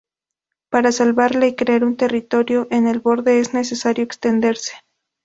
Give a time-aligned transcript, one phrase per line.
[0.71, 4.71] Para salvarla y crear un territorio en el borde, es necesario "extenderse".